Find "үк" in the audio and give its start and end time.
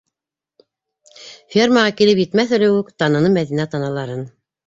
2.79-2.91